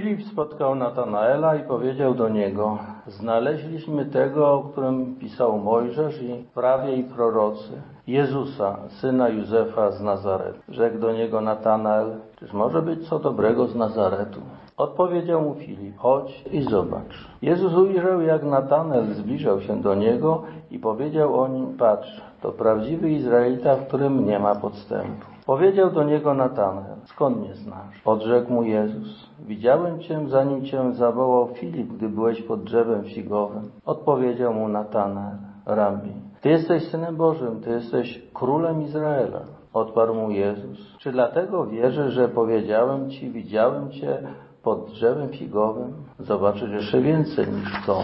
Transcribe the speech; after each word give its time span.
Filip 0.00 0.22
spotkał 0.22 0.74
Natanaela 0.74 1.56
i 1.56 1.62
powiedział 1.62 2.14
do 2.14 2.28
niego: 2.28 2.78
Znaleźliśmy 3.06 4.06
tego, 4.06 4.52
o 4.52 4.62
którym 4.62 5.16
pisał 5.16 5.58
Mojżesz 5.58 6.22
i 6.22 6.44
prawie 6.54 6.96
i 6.96 7.04
prorocy, 7.04 7.72
Jezusa, 8.06 8.76
syna 8.88 9.28
Józefa 9.28 9.90
z 9.90 10.02
Nazaretu. 10.02 10.58
Rzekł 10.68 10.98
do 10.98 11.12
niego 11.12 11.40
Natanael: 11.40 12.06
Czyż 12.38 12.52
może 12.52 12.82
być 12.82 13.08
co 13.08 13.18
dobrego 13.18 13.66
z 13.66 13.74
Nazaretu? 13.74 14.40
Odpowiedział 14.76 15.42
mu 15.42 15.54
Filip: 15.54 15.96
Chodź 15.96 16.44
i 16.52 16.62
zobacz. 16.62 17.28
Jezus 17.42 17.74
ujrzał, 17.74 18.20
jak 18.20 18.42
Natanael 18.42 19.14
zbliżał 19.14 19.60
się 19.60 19.82
do 19.82 19.94
niego 19.94 20.42
i 20.70 20.78
powiedział 20.78 21.40
o 21.40 21.48
nim: 21.48 21.76
Patrz, 21.78 22.20
to 22.42 22.52
prawdziwy 22.52 23.10
Izraelita, 23.10 23.76
w 23.76 23.86
którym 23.86 24.26
nie 24.26 24.38
ma 24.38 24.54
podstępu. 24.54 25.35
Powiedział 25.46 25.90
do 25.90 26.02
niego 26.02 26.34
Natanael: 26.34 26.96
Skąd 27.04 27.38
mnie 27.38 27.54
znasz? 27.54 28.02
Odrzekł 28.04 28.52
mu 28.52 28.62
Jezus: 28.62 29.30
Widziałem 29.38 30.00
cię, 30.00 30.20
zanim 30.28 30.64
cię 30.64 30.92
zawołał 30.92 31.48
Filip, 31.48 31.92
gdy 31.92 32.08
byłeś 32.08 32.42
pod 32.42 32.64
drzewem 32.64 33.04
figowym. 33.04 33.70
Odpowiedział 33.84 34.54
mu 34.54 34.68
Natanael: 34.68 35.36
Rabbi, 35.66 36.12
ty 36.40 36.48
jesteś 36.48 36.82
synem 36.82 37.16
Bożym, 37.16 37.60
ty 37.60 37.70
jesteś 37.70 38.22
królem 38.34 38.82
Izraela. 38.82 39.40
Odparł 39.72 40.14
mu 40.14 40.30
Jezus: 40.30 40.96
Czy 40.98 41.12
dlatego 41.12 41.66
wierzę, 41.66 42.10
że 42.10 42.28
powiedziałem 42.28 43.10
ci, 43.10 43.30
widziałem 43.30 43.90
cię 43.90 44.18
pod 44.62 44.86
drzewem 44.86 45.28
figowym? 45.28 45.92
Zobaczysz 46.18 46.70
jeszcze 46.70 47.00
więcej 47.00 47.46
niż 47.46 47.86
to. 47.86 47.98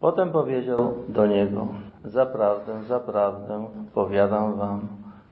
Potem 0.00 0.30
powiedział 0.30 0.78
do 1.08 1.26
niego: 1.26 1.66
Zaprawdę, 2.04 2.82
zaprawdę, 2.82 3.66
powiadam 3.94 4.54
wam, 4.54 4.80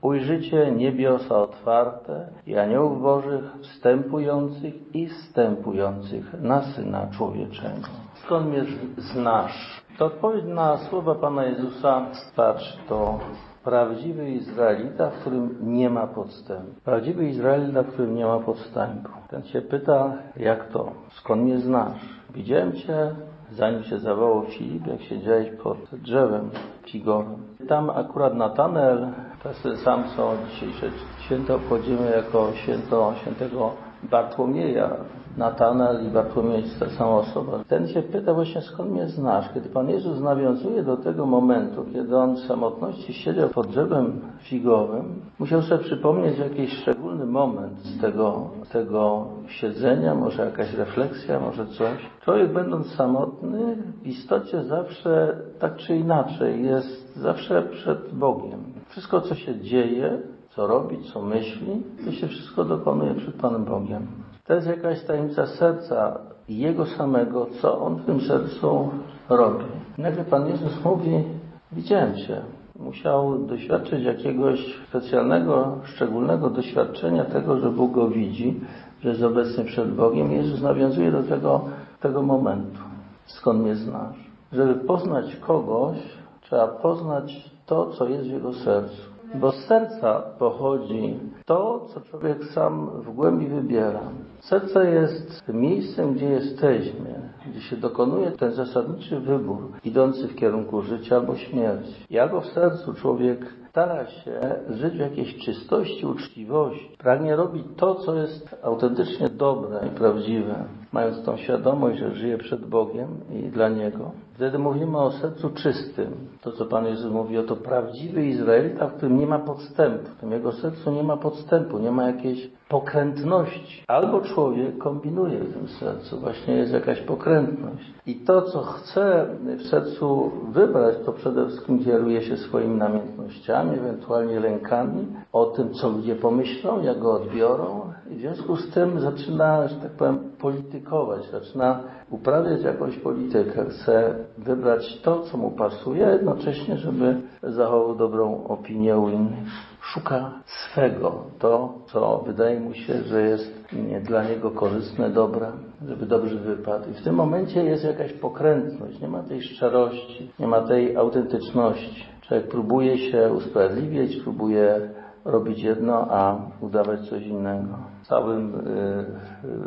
ujrzycie 0.03 0.71
niebiosa 0.71 1.37
otwarte 1.37 2.27
i 2.47 2.57
aniołów 2.57 3.01
bożych 3.01 3.43
wstępujących 3.61 4.95
i 4.95 5.07
wstępujących 5.07 6.41
na 6.41 6.61
Syna 6.61 7.07
Człowieczego. 7.17 7.87
Skąd 8.13 8.47
mnie 8.47 8.65
znasz? 8.97 9.83
To 9.97 10.05
odpowiedź 10.05 10.45
na 10.45 10.77
słowa 10.77 11.15
Pana 11.15 11.45
Jezusa, 11.45 12.05
patrz, 12.35 12.77
to 12.89 13.19
prawdziwy 13.63 14.29
Izraelita, 14.31 15.09
w 15.09 15.19
którym 15.19 15.57
nie 15.61 15.89
ma 15.89 16.07
podstępu. 16.07 16.71
Prawdziwy 16.85 17.25
Izraelita, 17.25 17.83
w 17.83 17.87
którym 17.87 18.15
nie 18.15 18.25
ma 18.25 18.39
podstępu. 18.39 19.09
Ten 19.29 19.43
się 19.43 19.61
pyta, 19.61 20.13
jak 20.35 20.67
to? 20.67 20.91
Skąd 21.11 21.41
mnie 21.41 21.57
znasz? 21.57 22.01
Widziałem 22.33 22.73
Cię 22.73 23.15
zanim 23.51 23.83
się 23.83 23.99
zawołał 23.99 24.43
Filip, 24.43 24.87
jak 24.87 25.01
siedziałeś 25.01 25.49
pod 25.63 25.77
drzewem 25.93 26.49
figowym. 26.85 27.43
Tam 27.67 27.89
akurat 27.89 28.33
Natanel, 28.33 29.07
to 29.43 29.77
sam 29.77 30.07
są 30.07 30.37
dzisiejsze 30.49 30.91
święto 31.17 31.55
obchodzimy 31.55 32.11
jako 32.11 32.53
święto 32.53 33.13
świętego 33.21 33.71
Bartłomieja. 34.11 34.89
Natanel 35.37 36.07
i 36.07 36.09
Bartłomiej 36.09 36.63
to 36.63 36.85
ta 36.85 36.91
sama 36.91 37.15
osoba. 37.15 37.59
Ten 37.67 37.87
się 37.87 38.01
pyta 38.01 38.33
właśnie 38.33 38.61
skąd 38.61 38.91
mnie 38.91 39.07
znasz. 39.07 39.53
Kiedy 39.53 39.69
Pan 39.69 39.89
Jezus 39.89 40.21
nawiązuje 40.21 40.83
do 40.83 40.97
tego 40.97 41.25
momentu, 41.25 41.85
kiedy 41.93 42.17
on 42.17 42.35
w 42.35 42.39
samotności 42.39 43.13
siedział 43.13 43.49
pod 43.49 43.67
drzewem 43.67 44.21
figowym, 44.39 45.21
musiał 45.39 45.61
sobie 45.61 45.83
przypomnieć 45.83 46.39
jakiś 46.39 46.73
szczególny 46.73 47.25
moment 47.25 47.79
z 47.79 48.01
tego, 48.01 48.49
tego 48.71 49.27
siedzenia, 49.47 50.15
może 50.15 50.45
jakaś 50.45 50.73
refleksja, 50.73 51.39
może 51.39 51.65
coś. 51.65 52.09
Człowiek 52.21 52.53
będąc 52.53 52.87
samotny 52.87 53.75
w 54.03 54.07
istocie 54.07 54.63
zawsze 54.63 55.37
tak 55.59 55.75
czy 55.75 55.95
inaczej 55.95 56.65
jest 56.65 57.17
zawsze 57.17 57.61
przed 57.61 58.13
Bogiem. 58.13 58.63
Wszystko 58.87 59.21
co 59.21 59.35
się 59.35 59.59
dzieje, 59.59 60.21
co 60.55 60.67
robi, 60.67 60.97
co 61.13 61.21
myśli, 61.21 61.83
to 62.05 62.11
się 62.11 62.27
wszystko 62.27 62.65
dokonuje 62.65 63.13
przed 63.13 63.35
Panem 63.35 63.65
Bogiem. 63.65 64.07
To 64.45 64.53
jest 64.53 64.67
jakaś 64.67 65.03
tajemnica 65.03 65.45
serca 65.45 66.19
Jego 66.49 66.85
samego, 66.85 67.47
co 67.61 67.81
On 67.81 67.95
w 67.95 68.05
tym 68.05 68.21
sercu 68.21 68.89
robi. 69.29 69.65
Nagle 69.97 70.25
Pan 70.25 70.47
Jezus 70.47 70.85
mówi, 70.85 71.23
widziałem 71.71 72.15
Cię. 72.17 72.41
Musiał 72.79 73.39
doświadczyć 73.39 74.03
jakiegoś 74.03 74.79
specjalnego, 74.89 75.77
szczególnego 75.83 76.49
doświadczenia 76.49 77.25
tego, 77.25 77.59
że 77.59 77.69
Bóg 77.69 77.91
go 77.91 78.07
widzi, 78.07 78.61
że 79.01 79.09
jest 79.09 79.23
obecny 79.23 79.65
przed 79.65 79.95
Bogiem. 79.95 80.31
Jezus 80.31 80.61
nawiązuje 80.61 81.11
do 81.11 81.23
tego, 81.23 81.61
tego 82.01 82.21
momentu. 82.21 82.79
Skąd 83.25 83.61
mnie 83.61 83.75
znasz? 83.75 84.31
Żeby 84.51 84.75
poznać 84.75 85.35
kogoś, 85.35 85.97
trzeba 86.41 86.67
poznać 86.67 87.51
to, 87.65 87.89
co 87.89 88.07
jest 88.07 88.23
w 88.23 88.31
jego 88.31 88.53
sercu. 88.53 89.12
Bo 89.33 89.51
z 89.51 89.65
serca 89.65 90.19
pochodzi 90.39 91.19
to, 91.45 91.85
co 91.93 92.01
człowiek 92.01 92.43
sam 92.43 92.89
w 93.01 93.13
głębi 93.13 93.47
wybiera. 93.47 94.01
Serce 94.43 94.91
jest 94.91 95.47
miejscem, 95.53 96.13
gdzie 96.13 96.29
jesteśmy, 96.29 97.29
gdzie 97.47 97.61
się 97.61 97.77
dokonuje 97.77 98.31
ten 98.31 98.51
zasadniczy 98.51 99.19
wybór, 99.19 99.71
idący 99.83 100.27
w 100.27 100.35
kierunku 100.35 100.81
życia 100.81 101.15
albo 101.15 101.35
śmierci. 101.35 102.05
I 102.09 102.19
albo 102.19 102.41
w 102.41 102.45
sercu 102.45 102.93
człowiek 102.93 103.53
stara 103.69 104.07
się 104.07 104.55
żyć 104.69 104.93
w 104.93 104.99
jakiejś 104.99 105.37
czystości, 105.37 106.05
uczciwości. 106.05 106.95
Pragnie 106.97 107.35
robić 107.35 107.63
to, 107.77 107.95
co 107.95 108.15
jest 108.15 108.55
autentycznie 108.63 109.29
dobre 109.29 109.87
i 109.87 109.89
prawdziwe, 109.89 110.65
mając 110.91 111.23
tą 111.25 111.37
świadomość, 111.37 111.99
że 111.99 112.15
żyje 112.15 112.37
przed 112.37 112.65
Bogiem 112.65 113.07
i 113.31 113.49
dla 113.49 113.69
Niego. 113.69 114.11
Wtedy 114.33 114.59
mówimy 114.59 114.97
o 114.97 115.11
sercu 115.11 115.49
czystym. 115.49 116.13
To, 116.41 116.51
co 116.51 116.65
Pan 116.65 116.85
Jezus 116.85 117.11
mówi, 117.11 117.37
o 117.37 117.43
to 117.43 117.55
prawdziwy 117.55 118.25
Izraelita, 118.25 118.87
w 118.87 118.93
którym 118.93 119.19
nie 119.19 119.27
ma 119.27 119.39
podstępu. 119.39 120.09
W 120.17 120.19
tym 120.19 120.31
jego 120.31 120.51
sercu 120.51 120.91
nie 120.91 121.03
ma 121.03 121.17
podstępu, 121.17 121.79
nie 121.79 121.91
ma 121.91 122.07
jakiejś 122.07 122.49
pokrętności. 122.73 123.83
Albo 123.87 124.21
człowiek 124.21 124.77
kombinuje 124.77 125.39
w 125.39 125.53
tym 125.53 125.67
sercu, 125.67 126.19
właśnie 126.19 126.53
jest 126.53 126.73
jakaś 126.73 127.01
pokrętność. 127.01 127.93
I 128.05 128.15
to, 128.15 128.41
co 128.41 128.61
chce 128.61 129.25
w 129.57 129.61
sercu 129.61 130.31
wybrać, 130.51 130.95
to 131.05 131.13
przede 131.13 131.47
wszystkim 131.47 131.83
kieruje 131.85 132.21
się 132.21 132.37
swoimi 132.37 132.75
namiętnościami, 132.75 133.77
ewentualnie 133.77 134.39
lękami 134.39 135.07
o 135.33 135.45
tym, 135.45 135.73
co 135.73 135.89
ludzie 135.89 136.15
pomyślą, 136.15 136.83
jak 136.83 136.99
go 136.99 137.13
odbiorą. 137.13 137.93
W 138.13 138.19
związku 138.19 138.55
z 138.55 138.69
tym 138.69 138.99
zaczyna, 138.99 139.67
że 139.67 139.75
tak 139.75 139.91
powiem, 139.91 140.19
politykować, 140.41 141.31
zaczyna 141.31 141.83
uprawiać 142.09 142.63
jakąś 142.63 142.97
politykę. 142.97 143.65
Chce 143.65 144.15
wybrać 144.37 145.01
to, 145.01 145.21
co 145.21 145.37
mu 145.37 145.51
pasuje, 145.51 146.05
jednocześnie, 146.05 146.77
żeby 146.77 147.21
zachował 147.43 147.95
dobrą 147.95 148.43
opinię 148.43 148.97
u 148.97 149.09
innych 149.09 149.47
szuka 149.81 150.31
swego, 150.45 151.23
to, 151.39 151.73
co 151.85 152.23
wydaje 152.25 152.59
mu 152.59 152.73
się, 152.73 152.93
że 153.03 153.21
jest 153.21 153.63
dla 154.03 154.23
niego 154.23 154.51
korzystne, 154.51 155.09
dobre, 155.09 155.51
żeby 155.87 156.05
dobrze 156.05 156.35
wypadł. 156.35 156.89
I 156.89 156.93
w 156.93 157.03
tym 157.03 157.15
momencie 157.15 157.63
jest 157.63 157.83
jakaś 157.83 158.13
pokrętność, 158.13 158.99
nie 158.99 159.07
ma 159.07 159.23
tej 159.23 159.41
szczerości, 159.41 160.31
nie 160.39 160.47
ma 160.47 160.61
tej 160.61 160.97
autentyczności. 160.97 162.05
Człowiek 162.21 162.47
próbuje 162.47 162.97
się 162.97 163.33
usprawiedliwiać, 163.33 164.15
próbuje 164.15 164.89
robić 165.25 165.63
jedno, 165.63 166.07
a 166.09 166.37
udawać 166.61 167.09
coś 167.09 167.25
innego. 167.25 167.77
W 168.03 168.07
całym 168.07 168.55
y, 168.55 168.59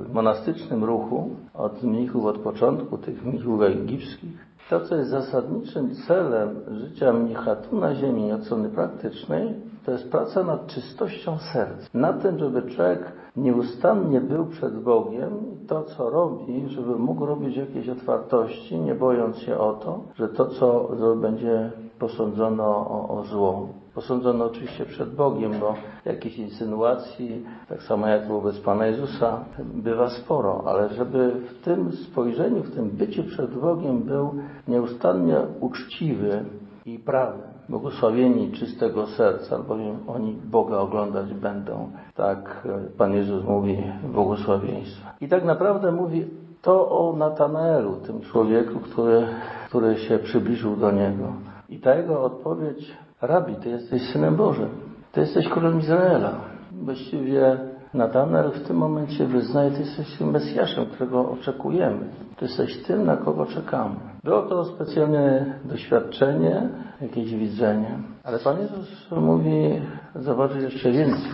y, 0.08 0.12
monastycznym 0.12 0.84
ruchu, 0.84 1.30
od 1.54 1.82
mnichów 1.82 2.24
od 2.24 2.38
początku, 2.38 2.98
tych 2.98 3.24
mnichów 3.24 3.62
egipskich, 3.62 4.46
to, 4.70 4.80
co 4.80 4.96
jest 4.96 5.10
zasadniczym 5.10 5.94
celem 5.94 6.56
życia 6.70 7.12
mnicha 7.12 7.56
tu 7.56 7.80
na 7.80 7.94
ziemi, 7.94 8.32
od 8.32 8.44
strony 8.44 8.68
praktycznej, 8.68 9.54
to 9.84 9.92
jest 9.92 10.10
praca 10.10 10.44
nad 10.44 10.66
czystością 10.66 11.38
serca. 11.38 11.88
Na 11.94 12.12
tym, 12.12 12.38
żeby 12.38 12.62
człowiek 12.62 13.12
nieustannie 13.36 14.20
był 14.20 14.46
przed 14.46 14.82
Bogiem 14.82 15.30
i 15.52 15.66
to, 15.66 15.82
co 15.82 16.10
robi, 16.10 16.68
żeby 16.68 16.96
mógł 16.96 17.26
robić 17.26 17.56
jakieś 17.56 17.88
otwartości, 17.88 18.80
nie 18.80 18.94
bojąc 18.94 19.36
się 19.36 19.58
o 19.58 19.72
to, 19.72 20.00
że 20.14 20.28
to, 20.28 20.46
co 20.46 20.88
będzie 21.16 21.70
posądzono 21.98 22.64
o, 22.66 23.08
o 23.18 23.22
zło. 23.22 23.68
Posądzono 23.96 24.44
oczywiście 24.44 24.84
przed 24.84 25.14
Bogiem, 25.14 25.52
bo 25.60 25.74
jakichś 26.04 26.38
insynuacji, 26.38 27.44
tak 27.68 27.82
samo 27.82 28.06
jak 28.06 28.28
wobec 28.28 28.60
Pana 28.60 28.86
Jezusa, 28.86 29.44
bywa 29.58 30.10
sporo, 30.10 30.62
ale 30.66 30.88
żeby 30.88 31.30
w 31.30 31.64
tym 31.64 31.92
spojrzeniu, 31.92 32.62
w 32.62 32.74
tym 32.74 32.90
byciu 32.90 33.24
przed 33.24 33.54
Bogiem 33.54 34.02
był 34.02 34.34
nieustannie 34.68 35.36
uczciwy 35.60 36.44
i 36.86 36.98
prawy. 36.98 37.38
Błogosławieni 37.68 38.52
czystego 38.52 39.06
serca, 39.06 39.56
albowiem 39.56 39.96
oni 40.06 40.32
Boga 40.32 40.78
oglądać 40.78 41.34
będą. 41.34 41.90
Tak 42.14 42.68
Pan 42.98 43.12
Jezus 43.12 43.44
mówi 43.44 43.82
błogosławieństwa. 44.12 45.14
I 45.20 45.28
tak 45.28 45.44
naprawdę 45.44 45.92
mówi 45.92 46.24
to 46.62 46.90
o 46.90 47.16
Natanaelu, 47.16 47.96
tym 47.96 48.20
człowieku, 48.20 48.80
który, 48.80 49.26
który 49.68 49.96
się 49.96 50.18
przybliżył 50.18 50.76
do 50.76 50.90
Niego. 50.90 51.32
I 51.68 51.78
ta 51.78 51.94
jego 51.94 52.22
odpowiedź, 52.22 52.96
Rabi, 53.20 53.56
Ty 53.56 53.68
jesteś 53.68 54.02
Synem 54.02 54.36
Bożym, 54.36 54.68
Ty 55.12 55.20
jesteś 55.20 55.48
Królem 55.48 55.78
Izraela. 55.78 56.40
Właściwie 56.72 57.58
Natanael 57.96 58.50
w 58.50 58.66
tym 58.66 58.76
momencie 58.76 59.26
wyznaje, 59.26 59.70
Ty 59.70 59.80
jesteś 59.80 60.18
tym 60.18 60.30
Mesjaszem, 60.30 60.86
którego 60.86 61.30
oczekujemy. 61.30 62.08
Ty 62.36 62.44
jesteś 62.44 62.82
tym, 62.82 63.04
na 63.04 63.16
kogo 63.16 63.46
czekamy. 63.46 63.94
Było 64.24 64.42
to 64.42 64.64
specjalne 64.64 65.54
doświadczenie, 65.64 66.68
jakieś 67.00 67.34
widzenie. 67.34 67.98
Ale 68.24 68.38
Pan 68.38 68.58
Jezus 68.58 69.10
mówi, 69.10 69.82
zobaczyć 70.14 70.62
jeszcze 70.62 70.90
więcej. 70.90 71.32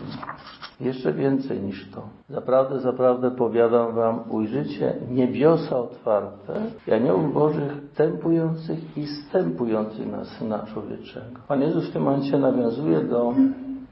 Jeszcze 0.81 1.13
więcej 1.13 1.61
niż 1.61 1.91
to. 1.91 2.03
Zaprawdę, 2.29 2.81
zaprawdę 2.81 3.31
powiadam 3.31 3.95
wam, 3.95 4.21
ujrzycie 4.31 4.95
niebiosa 5.11 5.79
otwarte 5.79 6.55
i 6.87 6.93
aniołów 6.93 7.35
bożych 7.35 7.73
tępujących 7.95 8.97
i 8.97 9.07
stępujących 9.07 10.13
na 10.13 10.25
Syna 10.25 10.67
Człowieczego. 10.73 11.41
Pan 11.49 11.63
Jezus 11.63 11.89
w 11.89 11.93
tym 11.93 12.03
momencie 12.03 12.39
nawiązuje 12.39 13.01
do 13.01 13.33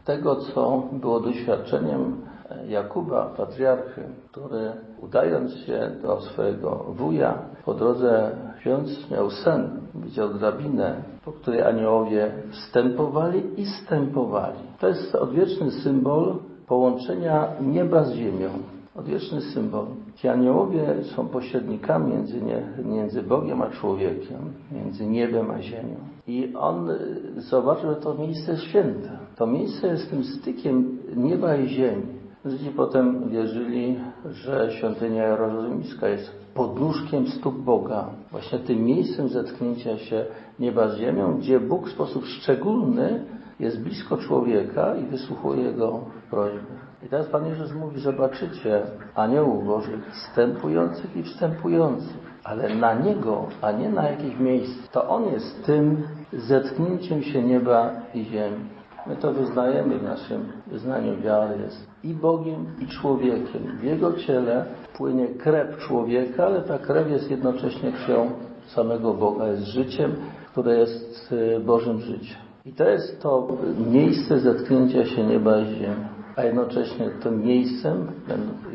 tego, 0.05 0.37
co 0.37 0.83
było 0.93 1.21
doświadczeniem 1.21 2.30
Jakuba, 2.69 3.27
patriarchy, 3.37 4.03
który 4.31 4.73
udając 5.03 5.55
się 5.55 5.91
do 6.03 6.21
swojego 6.21 6.71
wuja, 6.89 7.39
po 7.65 7.75
drodze 7.75 8.31
śpiąc 8.61 9.11
miał 9.11 9.31
sen, 9.31 9.71
widział 9.95 10.35
drabinę, 10.35 10.95
po 11.25 11.33
której 11.33 11.63
aniołowie 11.63 12.33
wstępowali 12.51 13.61
i 13.61 13.67
stępowali. 13.67 14.59
To 14.81 14.89
jest 14.89 15.15
odwieczny 15.15 15.71
symbol 15.71 16.35
połączenia 16.67 17.49
nieba 17.61 18.05
z 18.05 18.13
ziemią. 18.13 18.49
Odwieczny 18.97 19.41
symbol. 19.41 19.87
Ci 20.15 20.29
aniołowie 20.29 20.95
są 21.17 21.29
pośrednikami 21.29 22.13
między, 22.13 22.43
nie, 22.43 22.63
między 22.85 23.23
Bogiem 23.23 23.63
a 23.63 23.71
człowiekiem, 23.71 24.39
między 24.73 25.07
niebem 25.07 25.51
a 25.51 25.61
ziemią. 25.63 25.97
I 26.27 26.55
on 26.57 26.91
zobaczył, 27.37 27.91
że 27.91 27.97
to 27.97 28.15
miejsce 28.15 28.53
jest 28.53 28.65
święte. 28.65 29.19
To 29.37 29.47
miejsce 29.47 29.87
jest 29.87 30.11
tym 30.11 30.25
stykiem 30.25 30.99
nieba 31.17 31.57
i 31.57 31.69
ziemi. 31.69 32.20
Żydzi 32.45 32.71
potem 32.71 33.29
wierzyli, 33.29 34.01
że 34.31 34.71
świątynia 34.71 35.29
jerozolimska 35.29 36.09
jest 36.09 36.55
podnóżkiem 36.55 37.27
stóp 37.27 37.59
Boga, 37.59 38.07
właśnie 38.31 38.59
tym 38.59 38.85
miejscem 38.85 39.29
zetknięcia 39.29 39.99
się 39.99 40.25
nieba 40.59 40.89
z 40.89 40.97
ziemią, 40.97 41.39
gdzie 41.39 41.61
Bóg 41.61 41.89
w 41.89 41.93
sposób 41.93 42.25
szczególny 42.25 43.25
jest 43.59 43.83
blisko 43.83 44.17
człowieka 44.17 44.97
i 44.97 45.07
wysłuchuje 45.07 45.63
jego 45.63 46.01
prośby. 46.31 46.67
I 47.07 47.09
teraz 47.09 47.27
Pan 47.27 47.47
Jezus 47.47 47.73
mówi, 47.75 48.01
zobaczycie 48.01 48.83
aniołów 49.15 49.67
Bożych 49.67 50.11
wstępujących 50.13 51.17
i 51.17 51.23
wstępujących, 51.23 52.41
ale 52.45 52.75
na 52.75 52.95
Niego, 52.95 53.47
a 53.63 53.73
nie 53.73 53.89
na 53.89 54.11
jakieś 54.11 54.39
miejsce. 54.39 54.89
To 54.93 55.09
On 55.09 55.25
jest 55.33 55.65
tym 55.67 56.03
zetknięciem 56.33 57.23
się 57.23 57.43
nieba 57.43 57.91
i 58.15 58.25
ziemi. 58.25 58.80
My 59.07 59.17
to 59.17 59.33
wyznajemy 59.33 59.99
w 59.99 60.03
naszym 60.03 60.53
wyznaniu 60.67 61.17
wiary. 61.21 61.63
Jest 61.63 61.87
i 62.05 62.15
Bogiem, 62.15 62.67
i 62.81 62.87
człowiekiem. 62.87 63.79
W 63.81 63.85
Jego 63.85 64.13
ciele 64.13 64.65
płynie 64.97 65.29
krew 65.29 65.79
człowieka, 65.79 66.47
ale 66.47 66.63
ta 66.63 66.79
krew 66.79 67.11
jest 67.11 67.31
jednocześnie 67.31 67.93
krwią 67.93 68.31
samego 68.67 69.15
Boga, 69.15 69.49
jest 69.49 69.63
życiem, 69.63 70.17
które 70.53 70.79
jest 70.79 71.35
Bożym 71.67 72.01
życiem. 72.01 72.39
I 72.65 72.73
to 72.73 72.89
jest 72.89 73.23
to 73.23 73.49
miejsce 73.91 74.41
zetknięcia 74.41 75.05
się 75.05 75.25
nieba 75.25 75.59
i 75.59 75.67
ziemi. 75.67 76.10
A 76.37 76.43
jednocześnie 76.43 77.11
tym 77.23 77.43
miejscem 77.43 78.13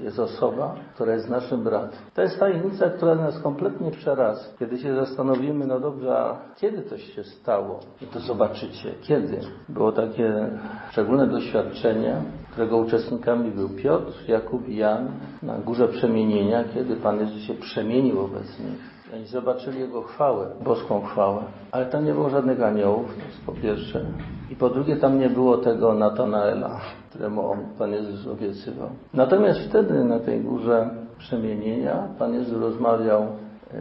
jest 0.04 0.20
osoba, 0.20 0.76
która 0.96 1.14
jest 1.14 1.30
naszym 1.30 1.64
bratem. 1.64 2.00
To 2.14 2.22
jest 2.22 2.40
tajemnica, 2.40 2.90
która 2.90 3.16
nas 3.16 3.40
kompletnie 3.40 3.92
przeraza. 3.92 4.46
Kiedy 4.60 4.78
się 4.78 4.96
zastanowimy, 4.96 5.68
no 5.68 5.80
dobrze, 5.80 6.18
a 6.18 6.38
kiedy 6.56 6.82
to 6.82 6.98
się 6.98 7.24
stało? 7.24 7.80
I 8.02 8.06
to 8.06 8.20
zobaczycie. 8.20 8.92
Kiedy? 9.02 9.40
Było 9.70 9.92
takie 9.92 10.50
szczególne 10.92 11.28
doświadczenie, 11.28 12.16
którego 12.52 12.78
uczestnikami 12.78 13.52
był 13.52 13.70
Piotr, 13.70 14.14
Jakub 14.28 14.68
i 14.68 14.76
Jan 14.76 15.08
na 15.44 15.58
górze 15.58 15.88
przemienienia, 15.88 16.64
kiedy 16.74 16.96
Pan 16.96 17.20
Jezus 17.20 17.42
się 17.42 17.54
przemienił 17.54 18.16
wobec 18.16 18.60
nich. 18.60 18.95
Oni 19.16 19.26
zobaczyli 19.26 19.80
Jego 19.80 20.02
chwałę, 20.02 20.48
boską 20.64 21.02
chwałę. 21.02 21.44
Ale 21.72 21.86
tam 21.86 22.06
nie 22.06 22.14
było 22.14 22.30
żadnych 22.30 22.64
aniołów, 22.64 23.16
to 23.16 23.26
jest 23.26 23.46
po 23.46 23.52
pierwsze. 23.52 24.06
I 24.52 24.56
po 24.56 24.70
drugie, 24.70 24.96
tam 24.96 25.20
nie 25.20 25.30
było 25.30 25.58
tego 25.58 25.94
Natanaela, 25.94 26.80
któremu 27.10 27.52
on, 27.52 27.60
Pan 27.78 27.92
Jezus 27.92 28.28
obiecywał. 28.28 28.90
Natomiast 29.14 29.60
wtedy 29.60 30.04
na 30.04 30.20
tej 30.20 30.42
górze 30.42 30.90
przemienienia 31.18 32.08
Pan 32.20 32.34
Jezus 32.34 32.62
rozmawiał 32.62 33.28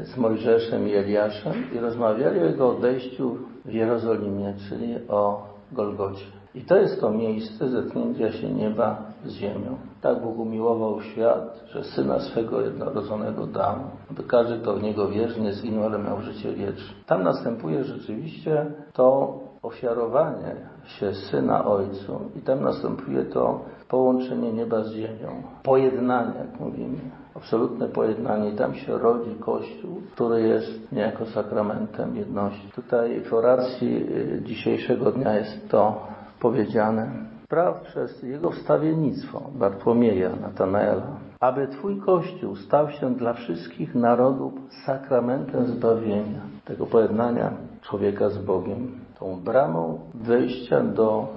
z 0.02 0.16
Mojżeszem 0.16 0.88
i 0.88 0.94
Eliaszem 0.94 1.52
i 1.74 1.78
rozmawiali 1.78 2.40
o 2.40 2.44
Jego 2.44 2.68
odejściu 2.68 3.36
w 3.64 3.72
Jerozolimie, 3.72 4.54
czyli 4.68 5.08
o 5.08 5.48
Golgocie. 5.72 6.43
I 6.54 6.60
to 6.60 6.76
jest 6.76 7.00
to 7.00 7.10
miejsce 7.10 7.68
zetknięcia 7.68 8.32
się 8.32 8.52
nieba 8.52 9.02
z 9.24 9.32
ziemią. 9.32 9.76
Tak 10.00 10.22
Bóg 10.22 10.38
umiłował 10.38 11.00
świat, 11.00 11.64
że 11.66 11.84
Syna 11.84 12.20
swego 12.20 12.60
jednorodzonego 12.60 13.46
dał, 13.46 13.76
aby 14.10 14.22
każdy, 14.22 14.58
kto 14.58 14.74
w 14.74 14.82
Niego 14.82 15.08
wierzy, 15.08 15.40
nie 15.40 15.52
zginął, 15.52 15.84
ale 15.84 15.98
miał 15.98 16.20
życie 16.20 16.52
wieczne. 16.52 16.94
Tam 17.06 17.22
następuje 17.22 17.84
rzeczywiście 17.84 18.66
to 18.92 19.38
ofiarowanie 19.62 20.56
się 20.84 21.14
Syna 21.14 21.64
Ojcu 21.64 22.20
i 22.36 22.40
tam 22.40 22.62
następuje 22.62 23.24
to 23.24 23.60
połączenie 23.88 24.52
nieba 24.52 24.82
z 24.82 24.92
ziemią. 24.92 25.42
Pojednanie, 25.62 26.32
jak 26.38 26.60
mówimy. 26.60 26.98
Absolutne 27.34 27.88
pojednanie. 27.88 28.50
I 28.50 28.56
tam 28.56 28.74
się 28.74 28.98
rodzi 28.98 29.34
Kościół, 29.40 30.02
który 30.12 30.48
jest 30.48 30.92
niejako 30.92 31.26
sakramentem 31.26 32.16
jedności. 32.16 32.72
Tutaj 32.74 33.20
w 33.20 33.34
oracji 33.34 34.06
dzisiejszego 34.42 35.12
dnia 35.12 35.34
jest 35.34 35.68
to 35.68 36.06
powiedziane. 36.44 37.10
Praw 37.48 37.80
przez 37.80 38.22
jego 38.22 38.50
wstawiennictwo 38.50 39.42
Bartłomieja, 39.54 40.30
Natanaela, 40.42 41.06
aby 41.40 41.68
Twój 41.68 42.00
Kościół 42.00 42.56
stał 42.56 42.90
się 42.90 43.14
dla 43.14 43.32
wszystkich 43.32 43.94
narodów 43.94 44.52
sakramentem 44.86 45.66
zbawienia, 45.66 46.40
tego 46.64 46.86
pojednania 46.86 47.50
człowieka 47.82 48.28
z 48.28 48.38
Bogiem, 48.38 48.92
tą 49.18 49.40
bramą 49.40 50.00
wejścia 50.14 50.80
do 50.80 51.28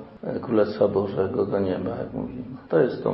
Królestwa 0.41 0.87
Bożego, 0.87 1.45
do 1.45 1.59
nieba, 1.59 1.89
jak 1.89 2.13
mówimy. 2.13 2.57
To 2.69 2.79
jest 2.79 3.03
to 3.03 3.13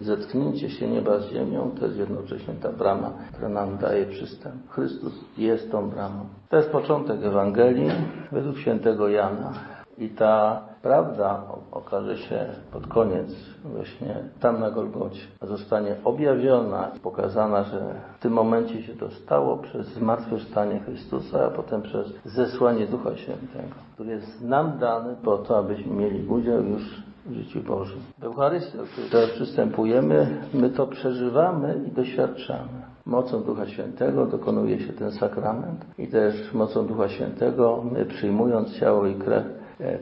zetknięcie 0.00 0.70
się 0.70 0.88
nieba 0.88 1.18
z 1.18 1.28
ziemią, 1.32 1.70
to 1.80 1.86
jest 1.86 1.98
jednocześnie 1.98 2.54
ta 2.54 2.72
brama, 2.72 3.10
która 3.32 3.48
nam 3.48 3.76
daje 3.76 4.06
przystęp. 4.06 4.70
Chrystus 4.70 5.24
jest 5.38 5.72
tą 5.72 5.90
bramą. 5.90 6.24
To 6.48 6.56
jest 6.56 6.70
początek 6.70 7.24
Ewangelii 7.24 7.90
według 8.32 8.58
świętego 8.58 9.08
Jana. 9.08 9.73
I 9.98 10.08
ta 10.08 10.60
prawda 10.82 11.42
okaże 11.72 12.16
się 12.16 12.46
pod 12.72 12.86
koniec 12.86 13.34
właśnie 13.64 14.14
tam 14.40 14.60
na 14.60 14.70
Golgocie. 14.70 15.20
Zostanie 15.42 15.96
objawiona, 16.04 16.90
pokazana, 17.02 17.64
że 17.64 17.94
w 18.18 18.22
tym 18.22 18.32
momencie 18.32 18.82
się 18.82 18.92
to 18.94 19.10
stało 19.10 19.56
przez 19.56 19.86
zmartwychwstanie 19.86 20.80
Chrystusa, 20.80 21.44
a 21.46 21.50
potem 21.50 21.82
przez 21.82 22.12
zesłanie 22.24 22.86
Ducha 22.86 23.16
Świętego, 23.16 23.74
który 23.94 24.10
jest 24.10 24.42
nam 24.42 24.78
dany 24.78 25.16
po 25.24 25.38
to, 25.38 25.58
abyśmy 25.58 25.94
mieli 25.94 26.28
udział 26.28 26.62
już 26.62 27.02
w 27.26 27.32
życiu 27.32 27.62
Bożym. 27.62 28.00
W 28.18 28.24
Eucharystii, 28.24 28.78
do 28.78 28.84
której 28.84 29.10
teraz 29.10 29.30
przystępujemy, 29.30 30.26
my 30.54 30.70
to 30.70 30.86
przeżywamy 30.86 31.84
i 31.88 31.90
doświadczamy. 31.90 32.82
Mocą 33.06 33.42
Ducha 33.42 33.66
Świętego 33.66 34.26
dokonuje 34.26 34.80
się 34.80 34.92
ten 34.92 35.12
sakrament 35.12 35.84
i 35.98 36.08
też 36.08 36.52
mocą 36.54 36.86
Ducha 36.86 37.08
Świętego 37.08 37.84
my 37.92 38.06
przyjmując 38.06 38.78
ciało 38.78 39.06
i 39.06 39.14
krew 39.14 39.44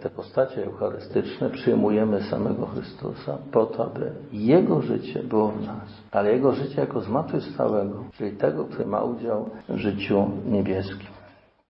te 0.01 0.11
postacie 0.11 0.65
eucharystyczne 0.67 1.51
przyjmujemy 1.51 2.23
samego 2.23 2.67
Chrystusa 2.67 3.39
po 3.53 3.67
to, 3.67 3.87
aby 3.87 4.13
Jego 4.33 4.83
życie 4.83 5.23
było 5.23 5.49
w 5.49 5.67
nas, 5.67 5.89
ale 6.11 6.33
Jego 6.33 6.53
życie 6.53 6.81
jako 6.81 7.01
zmartwychwstałego, 7.01 8.05
czyli 8.13 8.37
tego, 8.37 8.65
który 8.65 8.87
ma 8.87 9.03
udział 9.03 9.51
w 9.69 9.77
życiu 9.77 10.31
niebieskim. 10.47 11.22